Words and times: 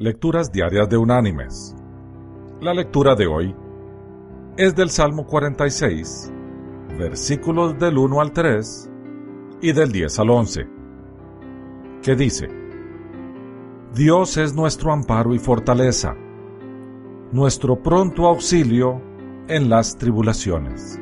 Lecturas 0.00 0.52
Diarias 0.52 0.88
de 0.88 0.96
Unánimes. 0.96 1.74
La 2.60 2.72
lectura 2.72 3.16
de 3.16 3.26
hoy 3.26 3.52
es 4.56 4.76
del 4.76 4.90
Salmo 4.90 5.26
46, 5.26 6.32
versículos 6.96 7.76
del 7.80 7.98
1 7.98 8.20
al 8.20 8.30
3 8.30 8.90
y 9.60 9.72
del 9.72 9.90
10 9.90 10.18
al 10.20 10.30
11, 10.30 10.68
que 12.00 12.14
dice, 12.14 12.46
Dios 13.92 14.36
es 14.36 14.54
nuestro 14.54 14.92
amparo 14.92 15.34
y 15.34 15.40
fortaleza, 15.40 16.14
nuestro 17.32 17.82
pronto 17.82 18.28
auxilio 18.28 19.02
en 19.48 19.68
las 19.68 19.96
tribulaciones. 19.96 21.00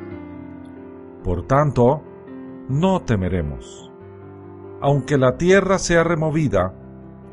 Por 1.22 1.46
tanto, 1.46 2.02
no 2.70 3.02
temeremos, 3.02 3.92
aunque 4.80 5.18
la 5.18 5.36
tierra 5.36 5.78
sea 5.78 6.02
removida, 6.02 6.85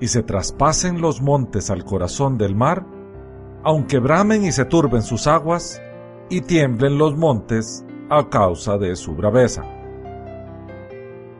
y 0.03 0.09
se 0.09 0.21
traspasen 0.21 0.99
los 0.99 1.21
montes 1.21 1.69
al 1.69 1.85
corazón 1.85 2.37
del 2.37 2.57
mar, 2.57 2.85
aunque 3.63 3.99
bramen 3.99 4.43
y 4.43 4.51
se 4.51 4.65
turben 4.65 5.01
sus 5.01 5.27
aguas, 5.27 5.81
y 6.29 6.41
tiemblen 6.41 6.97
los 6.97 7.15
montes 7.15 7.85
a 8.09 8.27
causa 8.27 8.77
de 8.77 8.97
su 8.97 9.15
braveza. 9.15 9.63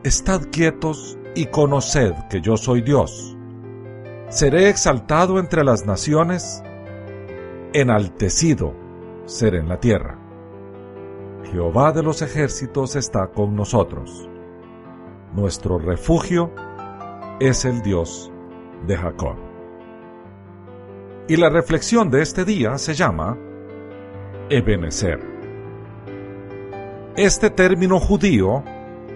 Estad 0.02 0.44
quietos 0.50 1.18
y 1.34 1.44
conoced 1.44 2.14
que 2.30 2.40
yo 2.40 2.56
soy 2.56 2.80
Dios. 2.80 3.36
Seré 4.30 4.70
exaltado 4.70 5.38
entre 5.38 5.62
las 5.62 5.84
naciones, 5.84 6.62
enaltecido 7.74 8.74
seré 9.26 9.58
en 9.58 9.68
la 9.68 9.78
tierra. 9.78 10.18
Jehová 11.52 11.92
de 11.92 12.02
los 12.02 12.22
ejércitos 12.22 12.96
está 12.96 13.26
con 13.26 13.54
nosotros. 13.54 14.26
Nuestro 15.34 15.78
refugio 15.78 16.50
es 17.40 17.66
el 17.66 17.82
Dios 17.82 18.30
de 18.86 18.96
Jacob. 18.96 19.36
Y 21.28 21.36
la 21.36 21.48
reflexión 21.48 22.10
de 22.10 22.22
este 22.22 22.44
día 22.44 22.76
se 22.78 22.94
llama 22.94 23.38
Ebenezer. 24.50 25.20
Este 27.16 27.48
término 27.50 27.98
judío, 27.98 28.62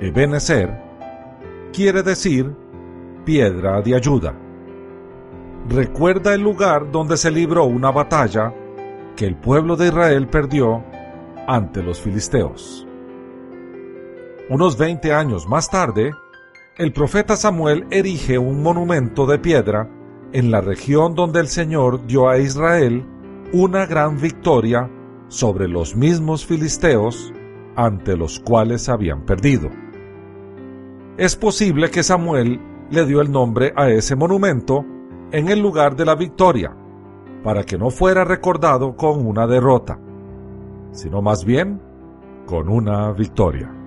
Ebenezer, 0.00 0.70
quiere 1.72 2.02
decir 2.02 2.54
piedra 3.24 3.82
de 3.82 3.94
ayuda. 3.94 4.34
Recuerda 5.68 6.32
el 6.32 6.40
lugar 6.40 6.90
donde 6.90 7.16
se 7.16 7.30
libró 7.30 7.64
una 7.64 7.90
batalla 7.90 8.54
que 9.16 9.26
el 9.26 9.36
pueblo 9.36 9.76
de 9.76 9.88
Israel 9.88 10.28
perdió 10.28 10.82
ante 11.46 11.82
los 11.82 12.00
filisteos. 12.00 12.86
Unos 14.48 14.78
20 14.78 15.12
años 15.12 15.46
más 15.46 15.68
tarde, 15.68 16.12
el 16.78 16.92
profeta 16.92 17.36
Samuel 17.36 17.86
erige 17.90 18.38
un 18.38 18.62
monumento 18.62 19.26
de 19.26 19.40
piedra 19.40 19.90
en 20.32 20.52
la 20.52 20.60
región 20.60 21.16
donde 21.16 21.40
el 21.40 21.48
Señor 21.48 22.06
dio 22.06 22.28
a 22.28 22.38
Israel 22.38 23.04
una 23.52 23.84
gran 23.84 24.20
victoria 24.20 24.88
sobre 25.26 25.66
los 25.66 25.96
mismos 25.96 26.46
filisteos 26.46 27.32
ante 27.74 28.16
los 28.16 28.38
cuales 28.38 28.88
habían 28.88 29.26
perdido. 29.26 29.70
Es 31.16 31.34
posible 31.34 31.90
que 31.90 32.04
Samuel 32.04 32.60
le 32.90 33.06
dio 33.06 33.20
el 33.20 33.32
nombre 33.32 33.72
a 33.74 33.90
ese 33.90 34.14
monumento 34.14 34.84
en 35.32 35.48
el 35.48 35.58
lugar 35.58 35.96
de 35.96 36.04
la 36.04 36.14
victoria, 36.14 36.76
para 37.42 37.64
que 37.64 37.76
no 37.76 37.90
fuera 37.90 38.22
recordado 38.22 38.94
con 38.94 39.26
una 39.26 39.48
derrota, 39.48 39.98
sino 40.92 41.22
más 41.22 41.44
bien 41.44 41.82
con 42.46 42.68
una 42.68 43.10
victoria. 43.10 43.77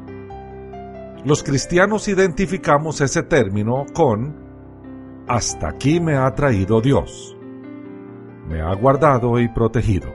Los 1.23 1.44
cristianos 1.44 2.08
identificamos 2.08 3.00
ese 3.00 3.22
término 3.22 3.86
con 3.94 4.52
hasta 5.27 5.69
aquí 5.69 6.00
me 6.00 6.17
ha 6.17 6.33
traído 6.33 6.81
Dios. 6.81 7.38
Me 8.47 8.59
ha 8.59 8.73
guardado 8.73 9.39
y 9.39 9.47
protegido. 9.47 10.09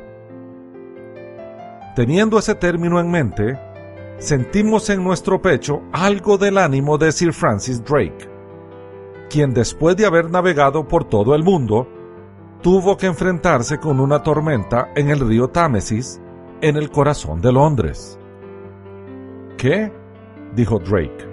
Teniendo 1.94 2.38
ese 2.38 2.56
término 2.56 2.98
en 2.98 3.10
mente, 3.10 3.58
sentimos 4.18 4.90
en 4.90 5.04
nuestro 5.04 5.40
pecho 5.40 5.82
algo 5.92 6.38
del 6.38 6.58
ánimo 6.58 6.98
de 6.98 7.12
Sir 7.12 7.32
Francis 7.32 7.82
Drake, 7.84 8.28
quien 9.30 9.54
después 9.54 9.96
de 9.96 10.06
haber 10.06 10.28
navegado 10.28 10.88
por 10.88 11.04
todo 11.04 11.36
el 11.36 11.44
mundo, 11.44 11.86
tuvo 12.62 12.96
que 12.96 13.06
enfrentarse 13.06 13.78
con 13.78 14.00
una 14.00 14.24
tormenta 14.24 14.88
en 14.96 15.08
el 15.10 15.20
río 15.20 15.48
Támesis, 15.48 16.20
en 16.60 16.76
el 16.76 16.90
corazón 16.90 17.40
de 17.40 17.52
Londres. 17.52 18.18
¿Qué? 19.56 19.92
Dijo 20.56 20.78
Drake. 20.78 21.28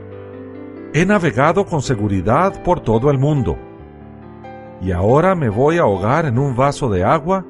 He 0.94 1.06
navegado 1.06 1.66
con 1.66 1.81
seguridad 1.81 2.61
por 2.61 2.81
todo 2.81 3.09
el 3.09 3.17
mundo. 3.17 3.57
¿Y 4.81 4.91
ahora 4.91 5.34
me 5.34 5.50
voy 5.50 5.78
a 5.78 5.84
ahogar 5.84 6.25
en 6.25 6.38
un 6.38 6.56
vaso 6.56 6.89
de 6.89 7.03
agua? 7.03 7.45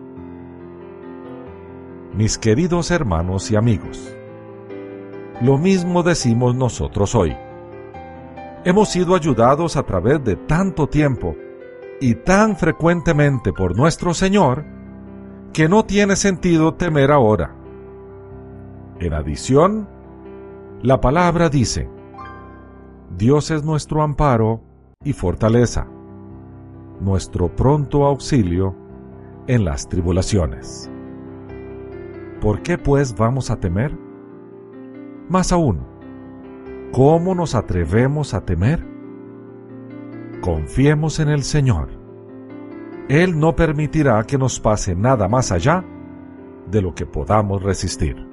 Mis 2.15 2.37
queridos 2.37 2.91
hermanos 2.91 3.49
y 3.49 3.55
amigos, 3.55 4.15
lo 5.41 5.57
mismo 5.57 6.03
decimos 6.03 6.55
nosotros 6.55 7.15
hoy. 7.15 7.35
Hemos 8.63 8.89
sido 8.89 9.15
ayudados 9.15 9.75
a 9.75 9.83
través 9.83 10.23
de 10.23 10.35
tanto 10.35 10.87
tiempo 10.87 11.35
y 11.99 12.13
tan 12.15 12.55
frecuentemente 12.55 13.51
por 13.51 13.75
nuestro 13.75 14.13
Señor 14.13 14.63
que 15.51 15.67
no 15.67 15.85
tiene 15.85 16.15
sentido 16.15 16.75
temer 16.75 17.11
ahora. 17.11 17.55
En 18.99 19.13
adición, 19.13 19.89
la 20.83 20.99
palabra 20.99 21.47
dice, 21.47 21.89
Dios 23.17 23.51
es 23.51 23.63
nuestro 23.63 24.03
amparo 24.03 24.59
y 25.01 25.13
fortaleza, 25.13 25.87
nuestro 26.99 27.55
pronto 27.55 28.05
auxilio 28.05 28.75
en 29.47 29.63
las 29.63 29.87
tribulaciones. 29.87 30.91
¿Por 32.41 32.63
qué 32.63 32.77
pues 32.77 33.15
vamos 33.15 33.49
a 33.49 33.61
temer? 33.61 33.97
Más 35.29 35.53
aún, 35.53 35.87
¿cómo 36.91 37.33
nos 37.33 37.55
atrevemos 37.55 38.33
a 38.33 38.43
temer? 38.43 38.85
Confiemos 40.41 41.21
en 41.21 41.29
el 41.29 41.43
Señor. 41.43 41.91
Él 43.07 43.39
no 43.39 43.55
permitirá 43.55 44.21
que 44.25 44.37
nos 44.37 44.59
pase 44.59 44.95
nada 44.95 45.29
más 45.29 45.53
allá 45.53 45.85
de 46.69 46.81
lo 46.81 46.93
que 46.93 47.05
podamos 47.05 47.63
resistir. 47.63 48.32